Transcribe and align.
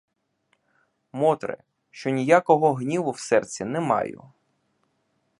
Мотре, 1.11 1.57
що 1.89 2.09
ніякого 2.09 2.73
гніву 2.73 3.11
в 3.11 3.19
серці 3.19 3.65
не 3.65 3.79
маю. 3.79 4.23